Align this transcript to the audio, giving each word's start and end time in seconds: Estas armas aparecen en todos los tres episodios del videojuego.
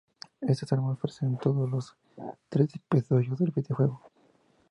Estas 0.41 0.73
armas 0.73 0.97
aparecen 0.97 1.29
en 1.29 1.37
todos 1.37 1.69
los 1.69 1.95
tres 2.49 2.69
episodios 2.73 3.37
del 3.37 3.51
videojuego. 3.51 4.01